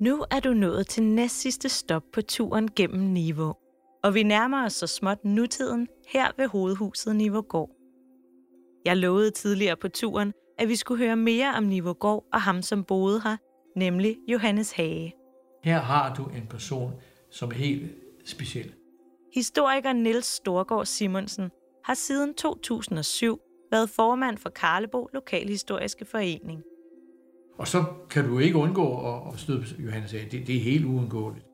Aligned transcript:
Nu 0.00 0.24
er 0.30 0.40
du 0.40 0.52
nået 0.52 0.86
til 0.86 1.02
næst 1.02 1.40
sidste 1.40 1.68
stop 1.68 2.02
på 2.12 2.22
turen 2.22 2.70
gennem 2.70 3.00
Niveau. 3.00 3.54
Og 4.02 4.14
vi 4.14 4.22
nærmer 4.22 4.64
os 4.64 4.72
så 4.72 4.86
småt 4.86 5.24
nutiden 5.24 5.88
her 6.08 6.30
ved 6.36 6.48
hovedhuset 6.48 7.16
Nivågård. 7.16 7.70
Jeg 8.84 8.96
lovede 8.96 9.30
tidligere 9.30 9.76
på 9.76 9.88
turen, 9.88 10.32
at 10.58 10.68
vi 10.68 10.76
skulle 10.76 11.04
høre 11.04 11.16
mere 11.16 11.54
om 11.56 11.64
Nivågård 11.64 12.24
og 12.32 12.42
ham, 12.42 12.62
som 12.62 12.84
boede 12.84 13.20
her, 13.20 13.36
nemlig 13.76 14.16
Johannes 14.28 14.72
Hage. 14.72 15.14
Her 15.64 15.80
har 15.80 16.14
du 16.14 16.24
en 16.24 16.46
person, 16.50 16.92
som 17.30 17.50
er 17.50 17.54
helt 17.54 17.90
speciel. 18.24 18.74
Historiker 19.34 19.92
Niels 19.92 20.26
Storgård 20.26 20.86
Simonsen 20.86 21.50
har 21.84 21.94
siden 21.94 22.34
2007 22.34 23.40
været 23.70 23.90
formand 23.90 24.38
for 24.38 24.50
Karlebo 24.50 25.08
Lokalhistoriske 25.12 26.04
Forening. 26.04 26.62
Og 27.58 27.68
så 27.68 27.84
kan 28.10 28.28
du 28.28 28.38
ikke 28.38 28.58
undgå 28.58 29.16
at, 29.32 29.40
støde 29.40 29.64
Johannes 29.78 30.12
Hage. 30.12 30.28
Det, 30.30 30.46
det 30.46 30.56
er 30.56 30.60
helt 30.60 30.84
uundgåeligt. 30.84 31.46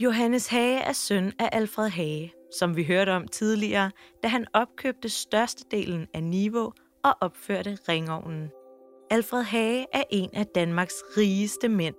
Johannes 0.00 0.46
Hage 0.46 0.78
er 0.78 0.92
søn 0.92 1.32
af 1.38 1.48
Alfred 1.52 1.88
Hage, 1.88 2.32
som 2.58 2.76
vi 2.76 2.84
hørte 2.84 3.10
om 3.10 3.28
tidligere, 3.28 3.90
da 4.22 4.28
han 4.28 4.46
opkøbte 4.52 5.08
størstedelen 5.08 6.06
af 6.14 6.22
Niveau 6.22 6.72
og 7.04 7.14
opførte 7.20 7.78
ringovnen. 7.88 8.50
Alfred 9.10 9.42
Hage 9.42 9.86
er 9.92 10.02
en 10.10 10.30
af 10.32 10.46
Danmarks 10.46 10.94
rigeste 11.16 11.68
mænd. 11.68 11.94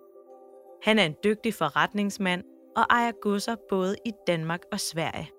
Han 0.83 0.99
er 0.99 1.03
en 1.03 1.15
dygtig 1.23 1.53
forretningsmand 1.53 2.43
og 2.75 2.85
ejer 2.89 3.11
godser 3.21 3.55
både 3.69 3.95
i 4.05 4.11
Danmark 4.27 4.61
og 4.71 4.79
Sverige. 4.79 5.29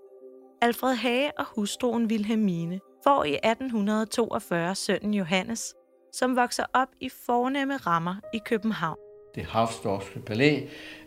Alfred 0.63 0.95
Hage 0.95 1.39
og 1.39 1.45
hustruen 1.57 2.11
Vilhelmine 2.11 2.81
får 3.05 3.25
i 3.25 3.35
1842 3.35 4.75
sønnen 4.75 5.15
Johannes, 5.15 5.75
som 6.17 6.37
vokser 6.37 6.65
op 6.73 6.89
i 7.01 7.09
fornemme 7.09 7.77
rammer 7.77 8.15
i 8.35 8.39
København. 8.47 8.97
Det 9.35 9.45
Havstorske 9.45 10.21
Palæ, 10.21 10.61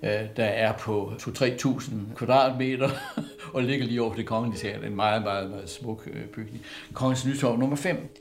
øh, 0.03 0.09
der 0.37 0.45
er 0.45 0.73
på 0.77 1.11
2-3.000 1.21 2.15
kvadratmeter 2.15 2.89
og 3.53 3.63
ligger 3.63 3.85
lige 3.85 4.01
over 4.01 4.15
det 4.15 4.25
kongelige 4.25 4.59
teater. 4.59 4.87
En 4.87 4.95
meget, 4.95 5.21
meget, 5.21 5.49
meget 5.49 5.69
smuk 5.69 6.07
øh, 6.07 6.25
bygning. 6.27 6.65
Kongens 6.93 7.25
Nytorv 7.25 7.57
nummer 7.57 7.75
5. 7.75 8.15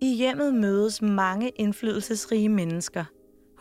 I 0.00 0.14
hjemmet 0.16 0.54
mødes 0.54 1.02
mange 1.02 1.48
indflydelsesrige 1.48 2.48
mennesker. 2.48 3.04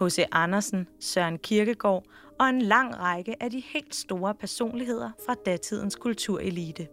H.C. 0.01 0.25
Andersen, 0.31 0.87
Søren 0.99 1.37
Kirkegaard 1.37 2.03
og 2.39 2.49
en 2.49 2.61
lang 2.61 2.99
række 2.99 3.43
af 3.43 3.51
de 3.51 3.63
helt 3.73 3.95
store 3.95 4.35
personligheder 4.35 5.09
fra 5.25 5.35
datidens 5.45 5.95
kulturelite. 5.95 6.87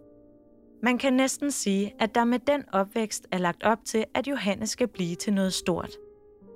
Man 0.83 0.97
kan 0.97 1.13
næsten 1.13 1.51
sige, 1.51 1.93
at 1.99 2.15
der 2.15 2.25
med 2.25 2.39
den 2.39 2.63
opvækst 2.71 3.27
er 3.31 3.37
lagt 3.37 3.63
op 3.63 3.77
til, 3.85 4.05
at 4.15 4.27
Johannes 4.27 4.69
skal 4.69 4.87
blive 4.87 5.15
til 5.15 5.33
noget 5.33 5.53
stort. 5.53 5.89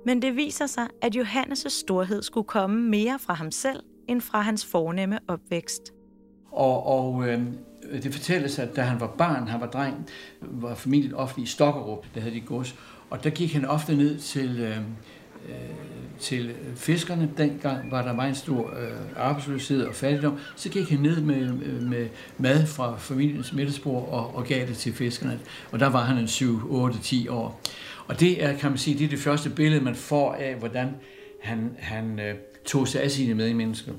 Men 0.06 0.22
det 0.22 0.36
viser 0.36 0.66
sig, 0.66 0.86
at 1.02 1.16
Johannes' 1.16 1.68
storhed 1.68 2.22
skulle 2.22 2.46
komme 2.46 2.80
mere 2.90 3.18
fra 3.18 3.34
ham 3.34 3.50
selv, 3.50 3.82
end 4.08 4.20
fra 4.20 4.40
hans 4.40 4.66
fornemme 4.66 5.18
opvækst. 5.28 5.92
Og, 6.50 6.86
og 6.86 7.28
øh, 7.28 7.42
det 7.92 8.14
fortælles, 8.14 8.58
at 8.58 8.76
da 8.76 8.82
han 8.82 9.00
var 9.00 9.14
barn, 9.18 9.48
han 9.48 9.60
var 9.60 9.66
dreng, 9.66 10.06
var 10.40 10.74
familien 10.74 11.14
ofte 11.14 11.40
i 11.40 11.46
Stokkerup, 11.46 12.06
der 12.14 12.20
havde 12.20 12.34
de 12.34 12.40
gods, 12.40 12.74
og 13.10 13.24
der 13.24 13.30
gik 13.30 13.52
han 13.52 13.64
ofte 13.64 13.96
ned 13.96 14.18
til, 14.18 14.60
øh, 14.60 14.76
øh, 15.48 15.54
til 16.18 16.54
fiskerne. 16.76 17.30
Dengang 17.36 17.90
var 17.90 18.02
der 18.02 18.12
meget 18.12 18.36
stor 18.36 18.70
øh, 18.80 18.90
arbejdsløshed 19.16 19.86
og 19.86 19.94
fattigdom. 19.94 20.38
Så 20.56 20.68
gik 20.68 20.90
han 20.90 20.98
ned 20.98 21.20
med, 21.20 21.42
øh, 21.64 21.82
med 21.82 22.08
mad 22.38 22.66
fra 22.66 22.96
familiens 22.96 23.52
middagsbord 23.52 24.08
og, 24.08 24.36
og 24.36 24.44
gav 24.44 24.66
det 24.66 24.76
til 24.76 24.92
fiskerne. 24.92 25.40
Og 25.72 25.80
der 25.80 25.86
var 25.86 26.04
han 26.04 26.18
en 26.18 26.28
7, 26.28 26.72
8, 26.72 26.98
10 26.98 27.28
år. 27.28 27.60
Og 28.06 28.20
det 28.20 28.44
er, 28.44 28.56
kan 28.56 28.70
man 28.70 28.78
sige, 28.78 28.98
det 28.98 29.04
er 29.04 29.08
det 29.08 29.18
første 29.18 29.50
billede, 29.50 29.84
man 29.84 29.94
får 29.94 30.32
af, 30.32 30.54
hvordan 30.54 30.88
han, 31.42 31.76
han 31.78 32.20
øh, 32.20 32.34
tog 32.66 32.88
sig 32.88 33.02
af 33.02 33.10
sine 33.10 33.34
medmennesker. 33.34 33.92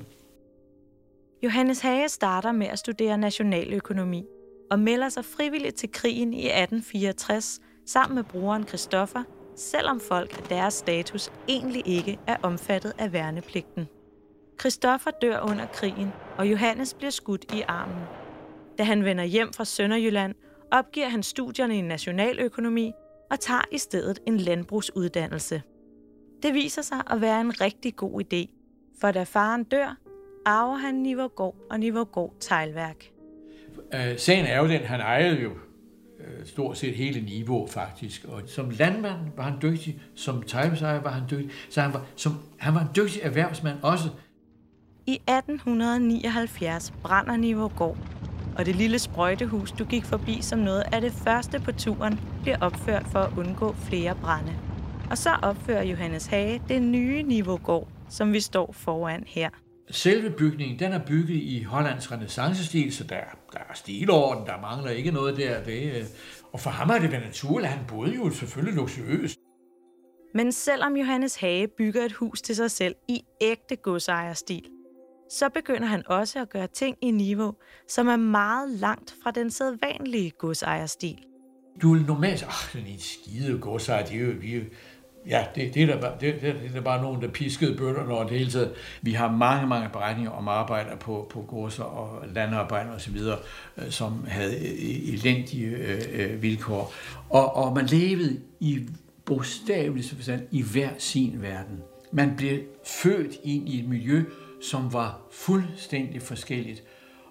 Johannes 1.42 1.80
Hage 1.80 2.08
starter 2.08 2.52
med 2.52 2.66
at 2.66 2.78
studere 2.78 3.18
nationaløkonomi 3.18 4.24
og 4.70 4.78
melder 4.78 5.08
sig 5.08 5.24
frivilligt 5.24 5.76
til 5.76 5.92
krigen 5.92 6.32
i 6.32 6.46
1864 6.46 7.60
sammen 7.86 8.14
med 8.14 8.24
broren 8.24 8.68
Christoffer, 8.68 9.22
selvom 9.56 10.00
folk 10.00 10.38
af 10.38 10.42
deres 10.42 10.74
status 10.74 11.32
egentlig 11.48 11.82
ikke 11.86 12.18
er 12.26 12.36
omfattet 12.42 12.92
af 12.98 13.12
værnepligten. 13.12 13.88
Christoffer 14.60 15.10
dør 15.10 15.40
under 15.40 15.66
krigen, 15.66 16.12
og 16.38 16.50
Johannes 16.50 16.94
bliver 16.94 17.10
skudt 17.10 17.54
i 17.54 17.62
armen. 17.68 18.02
Da 18.78 18.82
han 18.82 19.04
vender 19.04 19.24
hjem 19.24 19.52
fra 19.52 19.64
Sønderjylland, 19.64 20.34
opgiver 20.70 21.08
han 21.08 21.22
studierne 21.22 21.78
i 21.78 21.80
nationaløkonomi 21.80 22.92
og 23.30 23.40
tager 23.40 23.62
i 23.72 23.78
stedet 23.78 24.18
en 24.26 24.36
landbrugsuddannelse. 24.36 25.62
Det 26.42 26.54
viser 26.54 26.82
sig 26.82 26.98
at 27.10 27.20
være 27.20 27.40
en 27.40 27.60
rigtig 27.60 27.96
god 27.96 28.22
idé, 28.22 28.54
for 29.00 29.10
da 29.10 29.22
faren 29.22 29.64
dør, 29.64 29.96
arver 30.46 30.76
han 30.76 30.94
Nivågård 30.94 31.56
og 31.70 31.80
Nivågård 31.80 32.34
Teglværk. 32.40 33.10
Øh, 33.94 34.18
sagen 34.18 34.46
er 34.46 34.58
jo 34.58 34.68
den, 34.68 34.80
han 34.80 35.00
ejede 35.00 35.40
jo 35.40 35.50
stort 36.44 36.78
set 36.78 36.94
hele 36.94 37.20
niveau 37.20 37.66
faktisk. 37.66 38.24
Og 38.24 38.42
som 38.46 38.70
landmand 38.70 39.18
var 39.36 39.42
han 39.42 39.54
dygtig, 39.62 40.00
som 40.14 40.42
teglsejer 40.42 41.02
var 41.02 41.10
han 41.10 41.22
dygtig, 41.30 41.50
så 41.70 41.80
han 41.80 41.92
var, 41.92 42.06
som, 42.16 42.32
han 42.58 42.74
var 42.74 42.80
en 42.80 42.88
dygtig 42.96 43.20
erhvervsmand 43.22 43.78
også. 43.82 44.08
I 45.06 45.14
1879 45.14 46.92
brænder 47.02 47.36
Nivågård, 47.36 47.96
og 48.58 48.66
det 48.66 48.76
lille 48.76 48.98
sprøjtehus, 48.98 49.72
du 49.72 49.84
gik 49.84 50.04
forbi 50.04 50.38
som 50.42 50.58
noget 50.58 50.84
af 50.92 51.00
det 51.00 51.12
første 51.12 51.60
på 51.60 51.72
turen, 51.72 52.20
bliver 52.42 52.58
opført 52.60 53.06
for 53.06 53.18
at 53.18 53.38
undgå 53.38 53.72
flere 53.72 54.14
brænde. 54.14 54.54
Og 55.10 55.18
så 55.18 55.30
opfører 55.42 55.82
Johannes 55.82 56.26
Hage 56.26 56.62
det 56.68 56.82
nye 56.82 57.22
Nivågård, 57.22 57.88
som 58.08 58.32
vi 58.32 58.40
står 58.40 58.72
foran 58.72 59.24
her. 59.26 59.50
Selve 59.90 60.30
bygningen, 60.30 60.78
den 60.78 60.92
er 60.92 61.04
bygget 61.06 61.36
i 61.36 61.62
Hollands 61.62 62.12
renaissancestil, 62.12 62.92
så 62.92 63.04
der, 63.04 63.20
der 63.52 63.58
er 63.58 63.74
stilorden, 63.74 64.46
der 64.46 64.60
mangler 64.60 64.90
ikke 64.90 65.10
noget 65.10 65.36
der. 65.36 65.64
Det, 65.64 65.96
øh, 65.96 66.04
og 66.52 66.60
for 66.60 66.70
ham 66.70 66.90
er 66.90 66.98
det 66.98 67.12
været 67.12 67.24
naturligt, 67.24 67.72
han 67.72 67.86
boede 67.88 68.14
jo 68.14 68.30
selvfølgelig 68.30 68.74
luksuriøst. 68.74 69.38
Men 70.34 70.52
selvom 70.52 70.96
Johannes 70.96 71.36
Hage 71.36 71.68
bygger 71.68 72.04
et 72.04 72.12
hus 72.12 72.42
til 72.42 72.56
sig 72.56 72.70
selv 72.70 72.94
i 73.08 73.22
ægte 73.40 73.76
godsejerstil, 73.76 74.64
så 75.30 75.48
begynder 75.48 75.86
han 75.86 76.02
også 76.06 76.40
at 76.40 76.50
gøre 76.50 76.66
ting 76.66 76.96
i 77.02 77.10
niveau, 77.10 77.54
som 77.88 78.08
er 78.08 78.16
meget 78.16 78.70
langt 78.70 79.14
fra 79.22 79.30
den 79.30 79.50
sædvanlige 79.50 80.30
godsejerstil. 80.30 81.18
Du 81.82 81.92
vil 81.92 82.02
normalt, 82.02 82.42
ah, 82.42 82.72
den 82.72 82.86
er 82.86 82.92
en 82.92 82.98
skide 82.98 83.58
godsejer, 83.58 84.06
de 84.06 84.14
er 84.14 84.20
jo, 84.20 84.32
vi 84.40 84.64
Ja, 85.26 85.46
det, 85.54 85.74
det, 85.74 85.82
er 85.82 85.86
der, 86.00 86.18
det, 86.18 86.34
det, 86.42 86.54
det 86.62 86.76
er 86.76 86.80
bare 86.80 87.02
nogen, 87.02 87.22
der 87.22 87.28
piskede 87.28 87.76
bønderne 87.76 88.14
og 88.14 88.30
det 88.30 88.38
hele 88.38 88.50
taget. 88.50 88.72
Vi 89.02 89.12
har 89.12 89.32
mange, 89.32 89.66
mange 89.66 89.88
beregninger 89.88 90.30
om 90.30 90.48
arbejder 90.48 90.96
på, 90.96 91.30
på 91.32 91.42
godser 91.42 91.84
og 91.84 92.24
landarbejder 92.34 92.94
osv., 92.94 93.16
øh, 93.16 93.90
som 93.90 94.24
havde 94.28 94.52
e- 94.52 94.62
e- 94.62 95.12
elendige 95.12 95.66
øh, 95.66 96.00
øh, 96.12 96.42
vilkår. 96.42 96.92
Og, 97.30 97.56
og 97.56 97.74
man 97.74 97.86
levede 97.86 98.40
i 98.60 98.88
bogstaveligt 99.24 100.10
forstand 100.10 100.42
i 100.50 100.62
hver 100.62 100.90
sin 100.98 101.42
verden. 101.42 101.82
Man 102.12 102.36
blev 102.36 102.58
født 102.86 103.32
ind 103.42 103.68
i 103.68 103.80
et 103.80 103.88
miljø, 103.88 104.24
som 104.70 104.92
var 104.92 105.20
fuldstændig 105.32 106.22
forskelligt. 106.22 106.82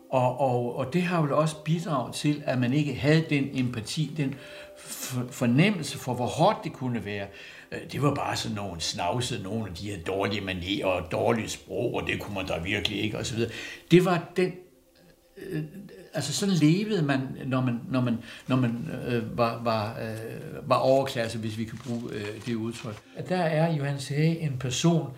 Og, 0.10 0.40
og, 0.40 0.76
og 0.76 0.94
det 0.94 1.02
har 1.02 1.22
vel 1.22 1.34
også 1.34 1.56
bidraget 1.64 2.16
til, 2.16 2.44
at 2.46 2.60
man 2.60 2.74
ikke 2.74 2.94
havde 2.94 3.26
den 3.30 3.50
empati, 3.54 4.14
den 4.18 4.36
fornemmelse 5.32 5.98
for, 5.98 6.14
hvor 6.14 6.26
hårdt 6.26 6.64
det 6.64 6.74
kunne 6.74 7.06
være. 7.06 7.28
Øh, 7.72 7.80
det 7.92 8.02
var 8.02 8.16
bare 8.16 8.36
sådan 8.36 8.56
nogle 8.56 8.82
snavsede, 8.82 9.44
nogle 9.44 9.70
af 9.70 9.76
de 9.76 9.90
her 9.92 9.98
dårlige 10.08 10.42
manerer 10.42 10.86
og 10.86 11.12
dårlige 11.12 11.50
sprog, 11.50 11.94
og 11.94 12.08
det 12.08 12.20
kunne 12.20 12.36
man 12.36 12.46
da 12.46 12.58
virkelig 12.58 13.02
ikke, 13.02 13.18
osv. 13.18 13.40
Det 13.92 14.06
var 14.06 14.32
den 14.36 14.54
øh, 15.38 15.64
altså 16.14 16.34
sådan 16.34 16.56
levede 16.56 17.02
man, 17.02 17.20
når 17.46 17.62
man, 17.62 17.80
når 17.90 18.02
man, 18.02 18.18
når 18.48 18.56
man 18.56 18.88
øh, 19.08 19.38
var, 19.38 19.64
var, 19.64 20.00
øh, 20.02 20.70
var 20.70 20.76
overklasse, 20.76 21.40
hvis 21.40 21.58
vi 21.58 21.64
kan 21.64 21.78
bruge 21.78 22.14
øh, 22.14 22.46
det 22.46 22.56
udtryk. 22.56 23.04
Der 23.30 23.38
er 23.38 23.76
Johannes 23.76 24.08
Hage 24.08 24.40
en 24.40 24.58
person, 24.60 25.10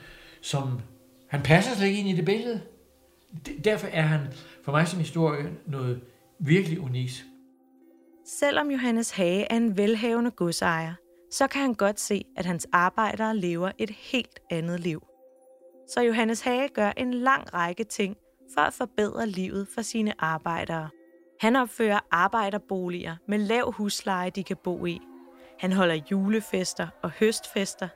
som 0.42 0.80
han 1.28 1.42
passer 1.42 1.76
slet 1.76 1.88
ikke 1.88 2.00
ind 2.00 2.10
i 2.10 2.16
det 2.16 2.26
billede. 2.26 2.62
Derfor 3.63 3.88
er 3.88 4.01
han 4.01 4.22
for 4.63 4.72
mig 4.72 4.88
som 4.88 5.00
historie 5.00 5.51
noget 5.66 6.01
virkelig 6.39 6.80
unikt. 6.80 7.25
Selvom 8.25 8.72
Johannes 8.72 9.12
Hage 9.12 9.51
er 9.51 9.57
en 9.57 9.78
velhavende 9.78 10.31
godsejer, 10.31 10.94
så 11.31 11.48
kan 11.48 11.62
han 11.62 11.74
godt 11.74 12.00
se, 12.00 12.25
at 12.38 12.45
hans 12.45 12.68
arbejdere 12.72 13.38
lever 13.38 13.72
et 13.78 13.89
helt 13.89 14.39
andet 14.50 14.80
liv. 14.80 15.04
Så 15.88 16.01
Johannes 16.01 16.42
Hage 16.42 16.69
gør 16.69 16.92
en 16.98 17.13
lang 17.13 17.54
række 17.54 17.83
ting 17.83 18.18
for 18.54 18.62
at 18.62 18.74
forbedre 18.74 19.28
livet 19.28 19.68
for 19.75 19.81
sine 19.81 20.22
arbejdere. 20.22 20.89
Han 21.39 21.56
opfører 21.56 22.00
arbejderboliger 22.12 23.16
med 23.27 23.38
lav 23.38 23.72
husleje, 23.72 24.30
de 24.30 24.44
kan 24.44 24.57
bo 24.63 24.86
i. 24.86 25.01
Han 25.60 25.72
holder 25.72 26.00
julefester 26.12 26.88
og 27.04 27.12
høstfester. 27.12 27.88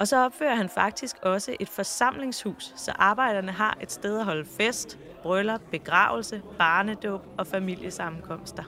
Og 0.00 0.08
så 0.08 0.16
opfører 0.16 0.54
han 0.54 0.68
faktisk 0.68 1.16
også 1.22 1.56
et 1.60 1.68
forsamlingshus, 1.68 2.72
så 2.76 2.92
arbejderne 2.94 3.52
har 3.52 3.78
et 3.80 3.92
sted 3.92 4.18
at 4.18 4.24
holde 4.24 4.44
fest, 4.44 4.98
bryllup, 5.22 5.60
begravelse, 5.70 6.42
barnedåb 6.58 7.26
og 7.38 7.46
familiesammenkomster. 7.46 8.64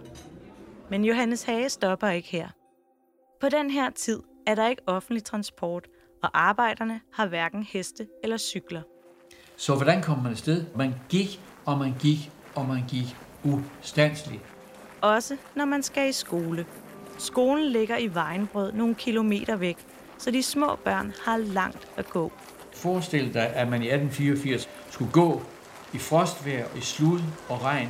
Men 0.90 1.04
Johannes 1.04 1.42
Hage 1.42 1.68
stopper 1.68 2.08
ikke 2.08 2.28
her. 2.28 2.48
På 3.40 3.48
den 3.48 3.70
her 3.70 3.90
tid 3.90 4.22
er 4.46 4.54
der 4.54 4.68
ikke 4.68 4.82
offentlig 4.86 5.24
transport, 5.24 5.88
og 6.22 6.30
arbejderne 6.34 7.00
har 7.12 7.26
hverken 7.26 7.62
heste 7.62 8.06
eller 8.22 8.36
cykler. 8.36 8.82
Så 9.56 9.74
hvordan 9.74 10.02
kom 10.02 10.18
man 10.18 10.32
afsted? 10.32 10.64
Man 10.76 10.94
gik, 11.08 11.40
og 11.64 11.78
man 11.78 11.94
gik, 12.00 12.30
og 12.54 12.66
man 12.66 12.82
gik 12.88 13.16
ustandsligt. 13.44 14.42
Også 15.00 15.36
når 15.54 15.64
man 15.64 15.82
skal 15.82 16.08
i 16.08 16.12
skole. 16.12 16.66
Skolen 17.18 17.64
ligger 17.64 17.96
i 17.96 18.14
Vejenbrød 18.14 18.72
nogle 18.72 18.94
kilometer 18.94 19.56
væk, 19.56 19.86
så 20.18 20.30
de 20.30 20.42
små 20.42 20.76
børn 20.84 21.12
har 21.24 21.36
langt 21.36 21.88
at 21.96 22.10
gå. 22.10 22.32
Forestil 22.74 23.34
dig, 23.34 23.46
at 23.46 23.68
man 23.68 23.82
i 23.82 23.86
1884 23.86 24.68
skulle 24.90 25.12
gå 25.12 25.42
i 25.94 25.98
frostvejr, 25.98 26.66
i 26.76 26.80
slud 26.80 27.20
og 27.48 27.62
regn, 27.62 27.88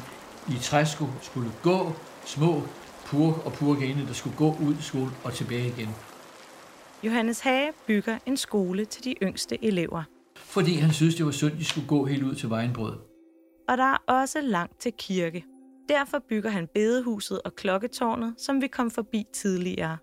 i 0.49 0.59
træsko, 0.63 1.05
skulle 1.23 1.51
gå 1.63 1.93
små 2.25 2.63
purk 3.07 3.47
og 3.47 3.53
purkene, 3.53 4.07
der 4.07 4.13
skulle 4.13 4.37
gå 4.37 4.57
ud 4.67 4.75
i 4.75 4.83
skole 4.83 5.11
og 5.25 5.33
tilbage 5.33 5.67
igen. 5.67 5.89
Johannes 7.03 7.41
Hage 7.41 7.73
bygger 7.87 8.19
en 8.27 8.37
skole 8.37 8.85
til 8.85 9.05
de 9.05 9.15
yngste 9.23 9.65
elever. 9.65 10.03
Fordi 10.37 10.75
han 10.75 10.93
synes, 10.93 11.15
det 11.15 11.27
var 11.27 11.33
synd, 11.33 11.53
de 11.59 11.65
skulle 11.65 11.89
gå 11.89 12.05
helt 12.05 12.23
ud 12.23 12.35
til 12.35 12.51
Vejenbrød. 12.51 12.97
Og 13.69 13.77
der 13.77 13.93
er 13.93 13.97
også 14.07 14.41
langt 14.41 14.81
til 14.81 14.93
kirke. 14.99 15.45
Derfor 15.89 16.19
bygger 16.29 16.51
han 16.51 16.69
bedehuset 16.75 17.43
og 17.45 17.55
klokketårnet, 17.55 18.35
som 18.39 18.61
vi 18.61 18.67
kom 18.67 18.91
forbi 18.91 19.25
tidligere. 19.35 19.99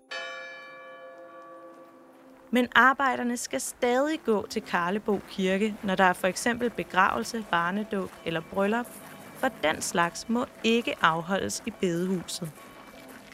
Men 2.54 2.68
arbejderne 2.74 3.36
skal 3.36 3.60
stadig 3.60 4.20
gå 4.24 4.46
til 4.46 4.62
Karlebo 4.62 5.20
Kirke, 5.30 5.76
når 5.82 5.94
der 5.94 6.04
er 6.04 6.12
for 6.12 6.26
eksempel 6.26 6.70
begravelse, 6.70 7.44
barnedåb 7.50 8.10
eller 8.24 8.40
bryllup, 8.52 8.86
for 9.34 9.48
den 9.62 9.82
slags 9.82 10.28
må 10.28 10.46
ikke 10.64 11.04
afholdes 11.04 11.62
i 11.66 11.70
bedehuset. 11.70 12.50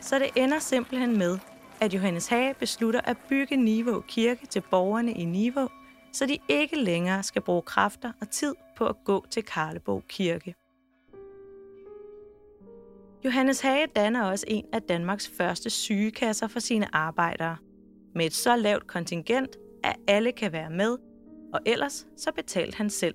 Så 0.01 0.19
det 0.19 0.31
ender 0.37 0.59
simpelthen 0.59 1.19
med, 1.19 1.39
at 1.81 1.95
Johannes 1.95 2.29
Hage 2.29 2.55
beslutter 2.55 3.01
at 3.05 3.17
bygge 3.29 3.57
Nivå 3.57 4.01
Kirke 4.09 4.47
til 4.47 4.63
borgerne 4.71 5.13
i 5.13 5.25
Nivå, 5.25 5.69
så 6.13 6.27
de 6.27 6.39
ikke 6.49 6.77
længere 6.77 7.23
skal 7.23 7.43
bruge 7.43 7.63
kræfter 7.63 8.13
og 8.21 8.31
tid 8.31 8.55
på 8.77 8.87
at 8.87 8.97
gå 9.05 9.27
til 9.31 9.43
Karlebo 9.43 10.03
Kirke. 10.09 10.55
Johannes 13.25 13.61
Hage 13.61 13.87
danner 13.87 14.25
også 14.25 14.45
en 14.49 14.65
af 14.73 14.83
Danmarks 14.83 15.31
første 15.37 15.71
sygekasser 15.71 16.49
for 16.49 16.61
sine 16.61 16.95
arbejdere. 16.95 17.57
Med 18.15 18.27
et 18.27 18.33
så 18.33 18.57
lavt 18.57 18.87
kontingent, 18.87 19.57
at 19.85 19.97
alle 20.07 20.33
kan 20.33 20.53
være 20.53 20.71
med, 20.71 20.97
og 21.53 21.61
ellers 21.67 22.07
så 22.17 22.31
betalte 22.37 22.77
han 22.77 22.91
selv. 22.91 23.15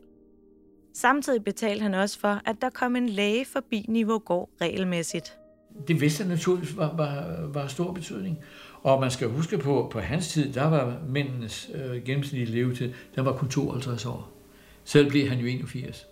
Samtidig 0.94 1.44
betalte 1.44 1.81
han 1.81 1.94
også 1.94 2.19
for, 2.19 2.42
at 2.45 2.56
der 2.62 2.69
kom 2.69 2.95
en 2.95 3.09
læge 3.09 3.45
forbi 3.45 3.86
Nivågård 3.89 4.50
regelmæssigt. 4.62 5.38
Det 5.88 6.01
vidste 6.01 6.21
han 6.21 6.31
naturligvis 6.31 6.77
var, 6.77 6.95
var, 6.95 7.45
var 7.53 7.68
stor 7.68 7.92
betydning. 7.92 8.39
Og 8.83 9.01
man 9.01 9.12
skal 9.12 9.27
huske 9.27 9.57
på, 9.57 9.89
på 9.92 10.00
hans 10.00 10.27
tid, 10.27 10.53
der 10.53 10.65
var 10.65 11.01
mændenes 11.07 11.71
øh, 11.74 12.03
gennemsnitlige 12.03 12.51
levetid, 12.51 12.94
der 13.15 13.21
var 13.21 13.33
kun 13.33 13.50
52 13.50 14.06
år. 14.06 14.31
Selv 14.83 15.09
blev 15.09 15.27
han 15.27 15.39
jo 15.39 15.45
81. 15.45 16.07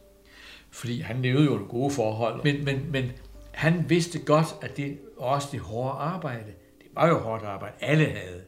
Fordi 0.71 0.99
han 0.99 1.21
levede 1.21 1.45
jo 1.45 1.59
i 1.59 1.63
gode 1.69 1.91
forhold. 1.91 2.43
Men, 2.43 2.65
men, 2.65 2.91
men 2.91 3.11
han 3.51 3.85
vidste 3.89 4.19
godt, 4.19 4.47
at 4.61 4.77
det 4.77 4.99
også 5.17 5.47
det 5.51 5.59
hårde 5.59 5.91
arbejde, 5.91 6.51
det 6.81 6.87
var 6.95 7.07
jo 7.07 7.19
hårdt 7.19 7.43
arbejde, 7.43 7.75
alle 7.79 8.05
havde. 8.05 8.41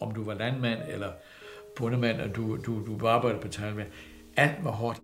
Om 0.00 0.14
du 0.14 0.24
var 0.24 0.34
landmand 0.34 0.80
eller 0.88 1.12
bundemand, 1.76 2.20
og 2.20 2.36
du, 2.36 2.56
du, 2.56 2.98
du 3.00 3.06
arbejdede 3.06 3.40
på 3.42 3.48
tegnmand. 3.48 3.88
Alt 4.36 4.64
var 4.64 4.70
hårdt. 4.70 5.00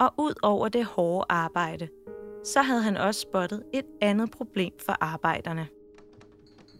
Og 0.00 0.14
ud 0.18 0.34
over 0.42 0.68
det 0.68 0.84
hårde 0.84 1.26
arbejde, 1.28 1.88
så 2.44 2.62
havde 2.62 2.82
han 2.82 2.96
også 2.96 3.20
spottet 3.20 3.62
et 3.74 3.84
andet 4.00 4.30
problem 4.30 4.72
for 4.86 4.96
arbejderne. 5.00 5.66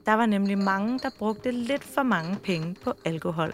Der 0.06 0.12
var 0.12 0.26
nemlig 0.26 0.58
mange, 0.58 0.98
der 0.98 1.10
brugte 1.18 1.50
lidt 1.50 1.84
for 1.84 2.02
mange 2.02 2.36
penge 2.42 2.76
på 2.84 2.92
alkohol. 3.04 3.52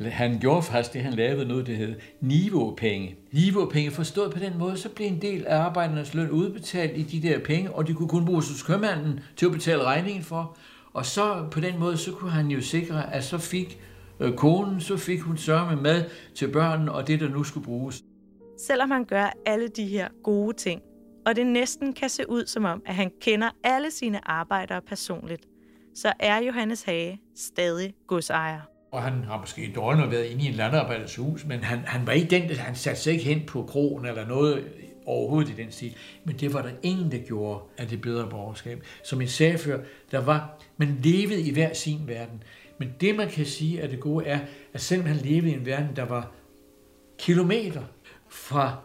Han 0.00 0.38
gjorde 0.40 0.62
faktisk 0.62 0.92
det, 0.92 1.02
han 1.02 1.12
lavede 1.12 1.48
noget, 1.48 1.66
det 1.66 1.76
hed 1.76 1.94
niveaupenge. 2.20 3.16
Niveaupenge 3.32 3.90
forstået 3.90 4.32
på 4.32 4.38
den 4.38 4.58
måde, 4.58 4.76
så 4.76 4.88
blev 4.88 5.06
en 5.06 5.22
del 5.22 5.46
af 5.46 5.58
arbejdernes 5.58 6.14
løn 6.14 6.30
udbetalt 6.30 6.96
i 6.96 7.02
de 7.02 7.28
der 7.28 7.38
penge, 7.38 7.72
og 7.72 7.86
de 7.86 7.94
kunne 7.94 8.08
kun 8.08 8.26
bruges 8.26 8.48
hos 8.48 8.62
købmanden 8.62 9.20
til 9.36 9.46
at 9.46 9.52
betale 9.52 9.84
regningen 9.84 10.22
for. 10.22 10.56
Og 10.92 11.06
så 11.06 11.48
på 11.50 11.60
den 11.60 11.78
måde, 11.78 11.96
så 11.96 12.12
kunne 12.12 12.30
han 12.30 12.46
jo 12.46 12.60
sikre, 12.60 13.14
at 13.14 13.24
så 13.24 13.38
fik 13.38 13.80
øh, 14.20 14.34
konen, 14.34 14.80
så 14.80 14.96
fik 14.96 15.20
hun 15.20 15.36
sørge 15.36 15.76
med 15.76 16.04
til 16.34 16.52
børnene 16.52 16.92
og 16.92 17.06
det, 17.06 17.20
der 17.20 17.28
nu 17.28 17.44
skulle 17.44 17.64
bruges. 17.64 18.02
Selvom 18.58 18.90
han 18.90 19.04
gør 19.04 19.30
alle 19.46 19.68
de 19.68 19.86
her 19.86 20.08
gode 20.22 20.56
ting, 20.56 20.82
og 21.26 21.36
det 21.36 21.46
næsten 21.46 21.92
kan 21.92 22.08
se 22.08 22.30
ud 22.30 22.46
som 22.46 22.64
om, 22.64 22.82
at 22.86 22.94
han 22.94 23.10
kender 23.20 23.50
alle 23.64 23.90
sine 23.90 24.28
arbejdere 24.30 24.82
personligt, 24.82 25.46
så 25.94 26.12
er 26.20 26.38
Johannes 26.38 26.82
Hage 26.82 27.20
stadig 27.36 27.94
godsejer. 28.06 28.60
Og 28.92 29.02
han 29.02 29.24
har 29.24 29.40
måske 29.40 29.72
dårligt 29.74 30.10
været 30.10 30.24
inde 30.24 30.44
i 30.44 30.46
en 30.46 30.54
landarbejders 30.54 31.16
hus, 31.16 31.44
men 31.44 31.64
han, 31.64 31.78
han 31.78 32.06
var 32.06 32.12
ikke 32.12 32.30
den, 32.30 32.48
der 32.48 32.54
han 32.54 32.74
satte 32.74 33.00
sig 33.00 33.12
ikke 33.12 33.24
hen 33.24 33.46
på 33.46 33.62
krogen 33.62 34.06
eller 34.06 34.26
noget 34.26 34.64
overhovedet 35.08 35.50
i 35.50 35.62
den 35.62 35.72
stil. 35.72 35.96
Men 36.24 36.36
det 36.36 36.54
var 36.54 36.62
der 36.62 36.70
ingen, 36.82 37.12
der 37.12 37.18
gjorde 37.18 37.60
af 37.78 37.88
det 37.88 38.00
bedre 38.00 38.30
borgerskab. 38.30 38.84
Som 39.04 39.20
en 39.20 39.28
sagde 39.28 39.58
før, 39.58 39.80
der 40.10 40.18
var, 40.18 40.58
man 40.76 40.98
levede 41.02 41.40
i 41.40 41.52
hver 41.52 41.74
sin 41.74 42.08
verden. 42.08 42.42
Men 42.78 42.94
det, 43.00 43.16
man 43.16 43.28
kan 43.28 43.46
sige 43.46 43.82
af 43.82 43.88
det 43.88 44.00
gode, 44.00 44.26
er, 44.26 44.40
at 44.72 44.80
selvom 44.80 45.06
han 45.06 45.16
levede 45.16 45.50
i 45.50 45.54
en 45.54 45.66
verden, 45.66 45.96
der 45.96 46.04
var 46.04 46.32
kilometer 47.18 47.82
fra 48.28 48.76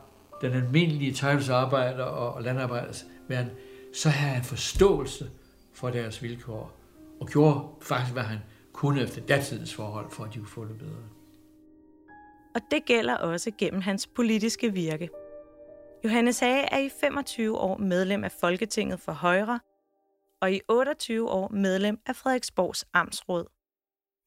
den 0.41 0.53
almindelige 0.53 1.13
tøjlesarbejder 1.13 2.03
og 2.03 2.43
landarbejders 2.43 3.05
verden, 3.27 3.51
så 3.93 4.09
havde 4.09 4.33
han 4.33 4.43
forståelse 4.43 5.29
for 5.73 5.89
deres 5.89 6.23
vilkår, 6.23 6.77
og 7.19 7.27
gjorde 7.27 7.59
faktisk, 7.81 8.13
hvad 8.13 8.23
han 8.23 8.39
kunne 8.73 9.01
efter 9.01 9.21
datidens 9.21 9.73
forhold, 9.73 10.11
for 10.11 10.23
at 10.23 10.33
de 10.33 10.39
kunne 10.39 10.47
få 10.47 10.65
det 10.65 10.77
bedre. 10.77 11.03
Og 12.55 12.61
det 12.71 12.85
gælder 12.85 13.15
også 13.15 13.51
gennem 13.57 13.81
hans 13.81 14.07
politiske 14.07 14.73
virke. 14.73 15.09
Johannes 16.03 16.39
Hage 16.39 16.73
er 16.73 16.77
i 16.77 16.89
25 16.89 17.57
år 17.57 17.77
medlem 17.77 18.23
af 18.23 18.31
Folketinget 18.31 18.99
for 18.99 19.11
Højre, 19.11 19.59
og 20.41 20.51
i 20.53 20.61
28 20.69 21.29
år 21.29 21.47
medlem 21.47 21.99
af 22.05 22.15
Frederiksborgs 22.15 22.85
Amtsråd. 22.93 23.45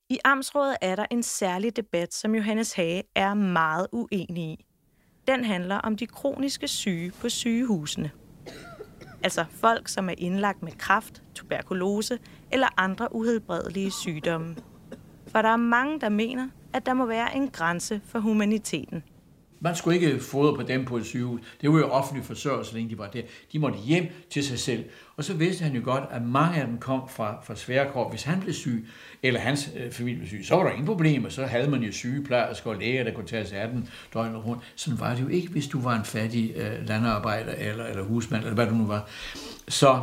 I 0.08 0.18
Amtsrådet 0.24 0.76
er 0.80 0.96
der 0.96 1.06
en 1.10 1.22
særlig 1.22 1.76
debat, 1.76 2.14
som 2.14 2.34
Johannes 2.34 2.72
Hage 2.72 3.02
er 3.14 3.34
meget 3.34 3.86
uenig 3.92 4.44
i. 4.44 4.66
Den 5.28 5.44
handler 5.44 5.76
om 5.76 5.96
de 5.96 6.06
kroniske 6.06 6.68
syge 6.68 7.12
på 7.20 7.28
sygehusene. 7.28 8.10
Altså 9.24 9.44
folk, 9.50 9.88
som 9.88 10.08
er 10.08 10.14
indlagt 10.18 10.62
med 10.62 10.72
kræft, 10.72 11.22
tuberkulose 11.34 12.18
eller 12.52 12.68
andre 12.76 13.14
uhelbredelige 13.14 13.90
sygdomme. 13.90 14.56
For 15.26 15.42
der 15.42 15.48
er 15.48 15.56
mange, 15.56 16.00
der 16.00 16.08
mener, 16.08 16.48
at 16.72 16.86
der 16.86 16.94
må 16.94 17.06
være 17.06 17.36
en 17.36 17.48
grænse 17.48 18.00
for 18.04 18.18
humaniteten. 18.18 19.04
Man 19.60 19.76
skulle 19.76 19.96
ikke 19.96 20.20
fodre 20.20 20.56
på 20.56 20.62
dem 20.62 20.84
på 20.84 20.96
et 20.96 21.06
sygehus. 21.06 21.40
Det 21.60 21.72
var 21.72 21.78
jo 21.78 21.88
offentlig 21.88 22.24
forsørgelse, 22.24 22.70
så 22.70 22.76
længe 22.76 22.90
de 22.90 22.98
var 22.98 23.06
der. 23.06 23.22
De 23.52 23.58
måtte 23.58 23.78
hjem 23.78 24.06
til 24.30 24.44
sig 24.44 24.58
selv. 24.58 24.84
Og 25.16 25.24
så 25.24 25.34
vidste 25.34 25.64
han 25.64 25.74
jo 25.74 25.80
godt, 25.84 26.04
at 26.10 26.22
mange 26.22 26.60
af 26.60 26.66
dem 26.66 26.78
kom 26.78 27.08
fra, 27.08 27.40
fra 27.44 27.56
svære 27.56 28.08
Hvis 28.10 28.22
han 28.22 28.40
blev 28.40 28.54
syg, 28.54 28.88
eller 29.22 29.40
hans 29.40 29.70
øh, 29.76 29.92
familie 29.92 30.18
blev 30.18 30.28
syg, 30.28 30.44
så 30.44 30.56
var 30.56 30.62
der 30.62 30.70
ingen 30.70 30.86
problemer. 30.86 31.28
Så 31.28 31.46
havde 31.46 31.70
man 31.70 31.82
jo 31.82 31.92
sygeplejersker 31.92 32.70
og 32.70 32.76
læger, 32.76 33.04
der 33.04 33.12
kunne 33.12 33.26
tage 33.26 33.46
sig 33.46 33.58
af 33.58 33.68
den 33.68 33.88
døgnet 34.14 34.46
rundt. 34.46 34.62
Sådan 34.76 35.00
var 35.00 35.14
det 35.14 35.22
jo 35.22 35.28
ikke, 35.28 35.48
hvis 35.48 35.68
du 35.68 35.80
var 35.80 35.98
en 35.98 36.04
fattig 36.04 36.52
øh, 36.56 36.88
landarbejder 36.88 37.52
eller, 37.52 37.84
eller 37.84 38.02
husmand, 38.02 38.42
eller 38.42 38.54
hvad 38.54 38.66
du 38.66 38.74
nu 38.74 38.86
var. 38.86 39.08
Så 39.68 40.02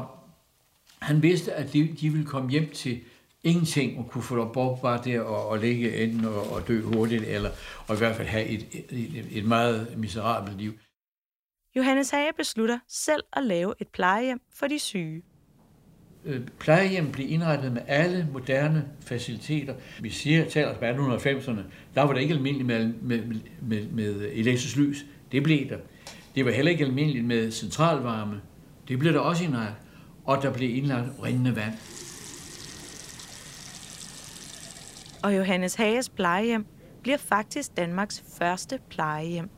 han 0.99 1.23
vidste, 1.23 1.53
at 1.53 1.73
de, 1.73 1.95
de 2.01 2.09
ville 2.09 2.25
komme 2.25 2.49
hjem 2.49 2.69
til 2.69 2.99
ingenting 3.43 3.99
og 3.99 4.09
kunne 4.09 4.23
få 4.23 4.35
lov 4.35 4.53
bort 4.53 4.81
bare 4.81 5.01
der 5.05 5.21
og, 5.21 5.47
og 5.47 5.59
ligge 5.59 6.03
enten 6.03 6.25
og, 6.25 6.51
og 6.51 6.67
dø 6.67 6.81
hurtigt, 6.81 7.23
eller 7.23 7.49
og 7.87 7.95
i 7.95 7.97
hvert 7.97 8.15
fald 8.15 8.27
have 8.27 8.45
et, 8.45 8.65
et, 8.89 9.27
et 9.31 9.45
meget 9.45 9.97
miserabelt 9.97 10.57
liv. 10.57 10.73
Johannes 11.75 12.09
Hage 12.09 12.33
beslutter 12.37 12.79
selv 12.87 13.23
at 13.33 13.43
lave 13.43 13.73
et 13.79 13.87
plejehjem 13.87 14.41
for 14.53 14.67
de 14.67 14.79
syge. 14.79 15.23
Øh, 16.25 16.41
plejehjem 16.59 17.11
blev 17.11 17.31
indrettet 17.31 17.71
med 17.71 17.81
alle 17.87 18.27
moderne 18.33 18.85
faciliteter. 19.01 19.75
Vi 20.01 20.09
siger, 20.09 20.49
taler 20.49 20.69
om 20.69 21.11
1890'erne, 21.13 21.61
der 21.95 22.01
var 22.01 22.13
det 22.13 22.21
ikke 22.21 22.33
almindeligt 22.33 22.67
med, 22.67 22.93
med, 23.01 23.41
med, 23.61 23.87
med 23.87 24.29
elektrisk 24.33 24.77
lys. 24.77 25.05
Det 25.31 25.43
blev 25.43 25.69
der. 25.69 25.77
Det 26.35 26.45
var 26.45 26.51
heller 26.51 26.71
ikke 26.71 26.85
almindeligt 26.85 27.25
med 27.25 27.51
centralvarme. 27.51 28.41
Det 28.87 28.99
blev 28.99 29.13
der 29.13 29.19
også 29.19 29.43
indrettet. 29.43 29.75
Og 30.25 30.41
der 30.41 30.53
blev 30.53 30.75
indlagt 30.75 31.09
rindende 31.23 31.55
vand. 31.55 31.73
Og 35.23 35.37
Johannes 35.37 35.75
Hages 35.75 36.09
plejehjem 36.09 36.65
bliver 37.01 37.17
faktisk 37.17 37.77
Danmarks 37.77 38.23
første 38.37 38.79
plejehjem. 38.89 39.49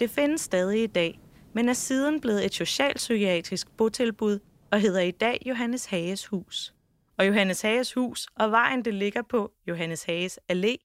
Det 0.00 0.10
findes 0.10 0.40
stadig 0.40 0.82
i 0.82 0.86
dag, 0.86 1.20
men 1.54 1.68
er 1.68 1.72
siden 1.72 2.20
blevet 2.20 2.44
et 2.44 2.54
socialpsykiatrisk 2.54 3.76
botilbud 3.76 4.38
og 4.70 4.80
hedder 4.80 5.00
i 5.00 5.10
dag 5.10 5.42
Johannes 5.46 5.86
Hages 5.86 6.26
Hus. 6.26 6.74
Og 7.18 7.26
Johannes 7.26 7.62
Hages 7.62 7.92
Hus 7.92 8.26
og 8.36 8.50
vejen, 8.50 8.84
det 8.84 8.94
ligger 8.94 9.22
på, 9.22 9.52
Johannes 9.68 10.04
Hages 10.04 10.38
Allé, 10.52 10.76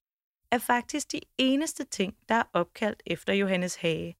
er 0.52 0.58
faktisk 0.58 1.12
de 1.12 1.20
eneste 1.38 1.84
ting, 1.84 2.14
der 2.28 2.34
er 2.34 2.42
opkaldt 2.52 3.02
efter 3.06 3.32
Johannes 3.32 3.76
Hage. 3.76 4.16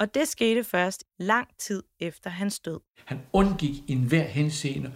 Og 0.00 0.14
det 0.14 0.28
skete 0.28 0.64
først 0.64 1.04
lang 1.18 1.48
tid 1.58 1.82
efter 2.00 2.30
hans 2.30 2.60
død. 2.60 2.80
Han 3.04 3.18
undgik 3.32 3.90
enhver 3.90 4.22
henseende 4.22 4.92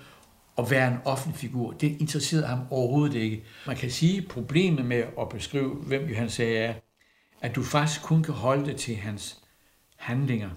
at 0.59 0.71
være 0.71 0.89
en 0.89 0.99
offentlig 1.05 1.41
figur. 1.41 1.73
Det 1.73 1.97
interesserede 2.01 2.47
ham 2.47 2.59
overhovedet 2.71 3.15
ikke. 3.15 3.45
Man 3.67 3.77
kan 3.77 3.91
sige, 3.91 4.19
at 4.23 4.29
problemet 4.29 4.85
med 4.85 5.05
at 5.21 5.29
beskrive, 5.29 5.75
hvem 5.75 6.09
Johannes 6.09 6.37
Hage 6.37 6.59
er, 6.59 6.75
at 7.41 7.55
du 7.55 7.63
faktisk 7.63 8.03
kun 8.03 8.23
kan 8.23 8.35
holde 8.35 8.67
det 8.67 8.77
til 8.77 8.97
hans 8.97 9.39
handlinger. 9.97 10.51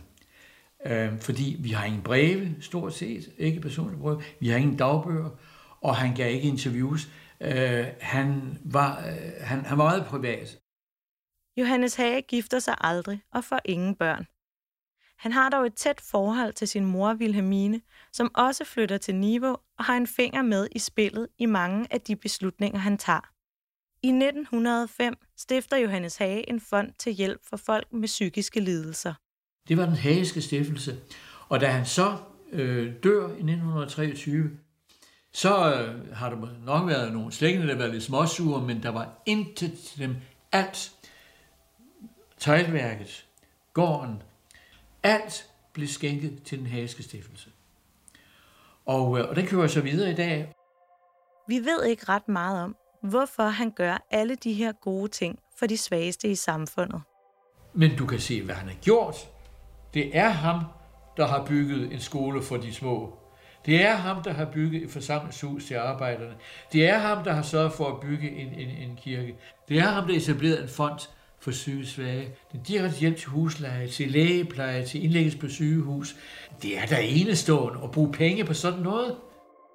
Øh, 0.85 1.19
fordi 1.19 1.55
vi 1.59 1.69
har 1.69 1.85
ingen 1.85 2.01
breve, 2.01 2.55
stort 2.61 2.93
set, 2.93 3.29
ikke 3.37 3.61
personlige 3.61 3.99
breve, 3.99 4.21
vi 4.39 4.47
har 4.47 4.57
ingen 4.57 4.77
dagbøger, 4.77 5.29
og 5.81 5.95
han 5.95 6.15
gav 6.15 6.33
ikke 6.33 6.47
interviews. 6.47 7.09
Øh, 7.41 7.85
han, 8.01 8.57
var, 8.63 8.99
øh, 8.99 9.31
han, 9.41 9.65
han 9.65 9.77
var 9.77 9.83
meget 9.83 10.05
privat. 10.05 10.59
Johannes 11.57 11.95
Hage 11.95 12.21
gifter 12.21 12.59
sig 12.59 12.75
aldrig 12.81 13.21
og 13.33 13.43
får 13.43 13.59
ingen 13.65 13.95
børn. 13.95 14.27
Han 15.17 15.31
har 15.31 15.49
dog 15.49 15.65
et 15.65 15.73
tæt 15.73 16.01
forhold 16.01 16.53
til 16.53 16.67
sin 16.67 16.85
mor 16.85 17.13
Wilhelmine, 17.13 17.81
som 18.11 18.31
også 18.35 18.65
flytter 18.65 18.97
til 18.97 19.15
Niveau 19.15 19.57
og 19.77 19.85
har 19.85 19.97
en 19.97 20.07
finger 20.07 20.41
med 20.41 20.67
i 20.71 20.79
spillet 20.79 21.27
i 21.37 21.45
mange 21.45 21.87
af 21.91 22.01
de 22.01 22.15
beslutninger, 22.15 22.79
han 22.79 22.97
tager. 22.97 23.29
I 24.03 24.07
1905 24.07 25.15
stifter 25.37 25.77
Johannes 25.77 26.17
Hage 26.17 26.49
en 26.49 26.61
fond 26.61 26.91
til 26.99 27.13
hjælp 27.13 27.41
for 27.49 27.57
folk 27.57 27.93
med 27.93 28.07
psykiske 28.07 28.59
lidelser. 28.59 29.13
Det 29.67 29.77
var 29.77 29.85
den 29.85 29.95
hageske 29.95 30.41
stiftelse. 30.41 30.97
Og 31.49 31.61
da 31.61 31.67
han 31.67 31.85
så 31.85 32.17
øh, 32.51 32.93
dør 33.03 33.27
i 33.27 33.31
1923, 33.31 34.51
så 35.33 35.73
øh, 35.73 36.15
har 36.15 36.29
der 36.29 36.47
nok 36.65 36.87
været 36.87 37.13
nogle 37.13 37.31
slægtninge, 37.31 37.73
der 37.73 37.77
var 37.77 37.87
lidt 37.87 38.03
småsure, 38.03 38.61
men 38.61 38.83
der 38.83 38.89
var 38.89 39.21
intet 39.25 39.79
til 39.79 39.99
dem. 39.99 40.15
Alt, 40.51 40.91
teglværket, 42.37 43.25
gården, 43.73 44.21
alt 45.05 45.47
blev 45.73 45.87
skænket 45.87 46.43
til 46.43 46.59
den 46.59 46.67
hageske 46.67 47.03
stiftelse. 47.03 47.49
Og, 48.85 49.19
øh, 49.19 49.29
og 49.29 49.35
den 49.35 49.45
kører 49.47 49.67
så 49.67 49.81
videre 49.81 50.11
i 50.11 50.15
dag. 50.15 50.53
Vi 51.47 51.55
ved 51.55 51.85
ikke 51.85 52.05
ret 52.09 52.27
meget 52.27 52.63
om, 52.63 52.75
hvorfor 53.01 53.43
han 53.43 53.71
gør 53.71 54.07
alle 54.11 54.35
de 54.35 54.53
her 54.53 54.71
gode 54.71 55.07
ting 55.07 55.39
for 55.57 55.65
de 55.65 55.77
svageste 55.77 56.27
i 56.27 56.35
samfundet. 56.35 57.01
Men 57.73 57.97
du 57.97 58.05
kan 58.05 58.19
se, 58.19 58.43
hvad 58.43 58.55
han 58.55 58.67
har 58.67 58.75
gjort. 58.75 59.15
Det 59.93 60.17
er 60.17 60.29
ham, 60.29 60.59
der 61.17 61.27
har 61.27 61.45
bygget 61.45 61.93
en 61.93 61.99
skole 61.99 62.43
for 62.43 62.57
de 62.57 62.73
små. 62.73 63.19
Det 63.65 63.81
er 63.85 63.95
ham, 63.95 64.23
der 64.23 64.33
har 64.33 64.45
bygget 64.45 64.83
et 64.83 64.91
forsamlingshus 64.91 65.65
til 65.65 65.75
arbejderne. 65.75 66.35
Det 66.73 66.89
er 66.89 66.97
ham, 66.97 67.23
der 67.23 67.33
har 67.33 67.41
sørget 67.41 67.73
for 67.73 67.87
at 67.87 67.99
bygge 67.99 68.29
en, 68.31 68.47
en, 68.47 68.69
en 68.69 68.95
kirke. 68.95 69.35
Det 69.69 69.77
er 69.77 69.81
ham, 69.81 70.07
der 70.07 70.15
etablerede 70.15 70.63
en 70.63 70.69
fond 70.69 70.99
for 71.45 71.51
sygesvage. 71.51 72.35
Den 72.51 72.59
direkte 72.67 72.99
hjælp 72.99 73.17
til 73.17 73.29
husleje, 73.29 73.87
til 73.87 74.11
lægepleje, 74.11 74.85
til 74.85 75.03
indlæggelse 75.03 75.37
på 75.37 75.47
sygehus. 75.47 76.15
Det 76.61 76.77
er 76.77 76.85
da 76.85 76.97
enestående 77.01 77.79
at 77.83 77.91
bruge 77.91 78.11
penge 78.11 78.45
på 78.45 78.53
sådan 78.53 78.79
noget. 78.79 79.17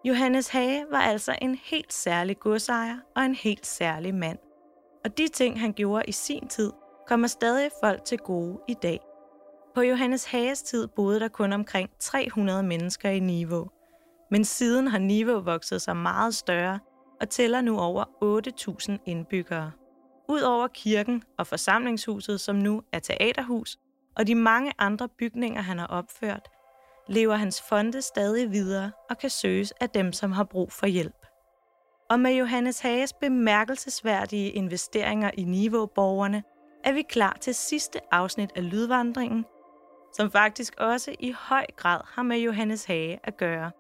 Johannes 0.05 0.49
Hage 0.49 0.85
var 0.91 1.00
altså 1.00 1.37
en 1.43 1.59
helt 1.65 1.93
særlig 1.93 2.39
godsejer 2.39 2.97
og 3.17 3.23
en 3.23 3.35
helt 3.35 3.67
særlig 3.67 4.15
mand. 4.15 4.39
Og 5.05 5.19
de 5.19 5.29
ting, 5.29 5.61
han 5.61 5.73
gjorde 5.73 6.05
i 6.09 6.12
sin 6.12 6.49
tid, 6.49 6.73
kommer 7.09 7.27
stadig 7.27 7.71
folk 7.85 8.05
til 8.05 8.19
gode 8.19 8.59
i 8.69 8.75
dag. 8.83 9.00
På 9.75 9.81
Johannes 9.81 10.25
Hages 10.25 10.62
tid 10.62 10.89
boede 10.97 11.21
der 11.21 11.29
kun 11.29 11.53
omkring 11.53 11.91
300 12.00 12.62
mennesker 12.62 13.11
i 13.11 13.21
Niveau. 13.21 13.69
Men 14.31 14.45
siden 14.45 14.87
har 14.87 14.99
Niveau 14.99 15.41
vokset 15.41 15.83
sig 15.83 15.97
meget 15.97 16.35
større 16.35 16.79
og 17.21 17.29
tæller 17.29 17.61
nu 17.61 17.79
over 17.79 18.05
8.000 18.89 18.99
indbyggere. 19.07 19.73
Udover 20.30 20.68
kirken 20.68 21.22
og 21.38 21.46
forsamlingshuset, 21.46 22.40
som 22.40 22.56
nu 22.56 22.82
er 22.92 22.99
teaterhus, 22.99 23.78
og 24.16 24.26
de 24.26 24.34
mange 24.34 24.72
andre 24.78 25.08
bygninger, 25.08 25.62
han 25.62 25.78
har 25.78 25.87
opført, 25.87 26.49
lever 27.08 27.34
hans 27.34 27.62
fonde 27.68 28.02
stadig 28.02 28.52
videre 28.52 28.92
og 29.10 29.18
kan 29.18 29.30
søges 29.30 29.72
af 29.80 29.90
dem, 29.90 30.12
som 30.12 30.32
har 30.32 30.44
brug 30.44 30.72
for 30.72 30.87
hjælp. 30.87 31.26
Og 32.10 32.20
med 32.20 32.32
Johannes 32.32 32.80
Hages 32.80 33.12
bemærkelsesværdige 33.12 34.50
investeringer 34.50 35.30
i 35.34 35.44
Niveau-borgerne, 35.44 36.42
er 36.84 36.92
vi 36.92 37.02
klar 37.02 37.37
til 37.40 37.54
sidste 37.54 38.00
afsnit 38.14 38.50
af 38.56 38.70
Lydvandringen, 38.70 39.44
som 40.16 40.30
faktisk 40.30 40.75
også 40.78 41.14
i 41.18 41.34
høj 41.38 41.66
grad 41.76 42.00
har 42.04 42.22
med 42.22 42.38
Johannes 42.38 42.84
Hage 42.84 43.20
at 43.25 43.37
gøre. 43.37 43.70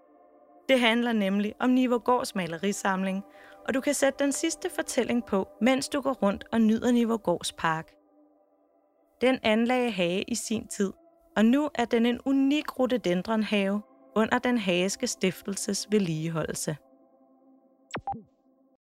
Det 0.68 0.80
handler 0.80 1.12
nemlig 1.12 1.54
om 1.60 1.70
Nivågårds 1.70 2.34
malerisamling, 2.34 3.24
og 3.68 3.74
du 3.74 3.80
kan 3.80 3.94
sætte 3.94 4.24
den 4.24 4.32
sidste 4.32 4.70
fortælling 4.74 5.24
på, 5.24 5.48
mens 5.60 5.88
du 5.88 6.00
går 6.00 6.12
rundt 6.12 6.44
og 6.52 6.60
nyder 6.60 6.92
Nivågårds 6.92 7.52
park. 7.52 7.92
Den 9.20 9.38
anlagde 9.42 9.90
Hage 9.90 10.22
i 10.22 10.34
sin 10.34 10.66
tid, 10.68 10.92
og 11.36 11.44
nu 11.44 11.70
er 11.74 11.84
den 11.84 12.06
en 12.06 12.20
unik 12.24 12.78
rhododendronhave 12.78 13.82
under 14.16 14.38
den 14.38 14.58
hageske 14.58 15.06
stiftelses 15.06 15.86
vedligeholdelse. 15.90 16.76